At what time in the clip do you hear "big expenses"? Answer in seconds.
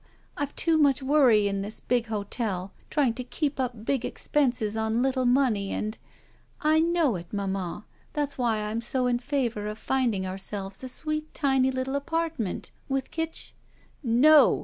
3.85-4.75